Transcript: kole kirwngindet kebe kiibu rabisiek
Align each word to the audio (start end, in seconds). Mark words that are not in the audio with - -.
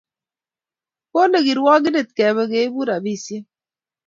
kole 1.11 1.37
kirwngindet 1.45 2.09
kebe 2.17 2.43
kiibu 2.51 2.81
rabisiek 2.89 3.45